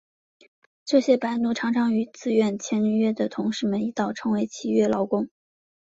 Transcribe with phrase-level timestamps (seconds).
[0.83, 5.29] 这些白奴常常与自愿签约的同事们一道成为契约劳工。